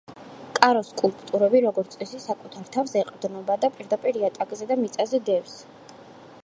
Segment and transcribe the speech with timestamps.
[0.59, 5.59] კაროს სკულპტურები როგორც წესი საკუთარ თავს ეყრდნობა და პირდაპირ იატაკზე და მიწაზე დევს.